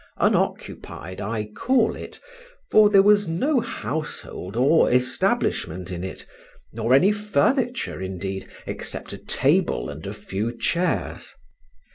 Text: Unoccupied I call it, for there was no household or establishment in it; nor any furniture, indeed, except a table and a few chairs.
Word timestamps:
Unoccupied 0.17 1.21
I 1.21 1.45
call 1.55 1.95
it, 1.95 2.19
for 2.71 2.89
there 2.89 3.03
was 3.03 3.27
no 3.27 3.59
household 3.59 4.55
or 4.57 4.89
establishment 4.91 5.91
in 5.91 6.03
it; 6.03 6.25
nor 6.73 6.95
any 6.95 7.11
furniture, 7.11 8.01
indeed, 8.01 8.49
except 8.65 9.13
a 9.13 9.19
table 9.19 9.91
and 9.91 10.07
a 10.07 10.13
few 10.13 10.57
chairs. 10.57 11.35